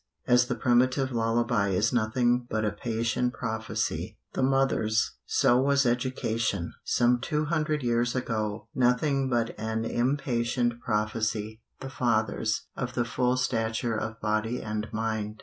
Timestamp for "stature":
13.37-13.95